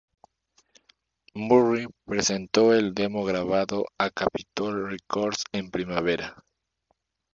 [1.35, 6.43] Murry presentó el demo grabado a Capitol Records en primavera.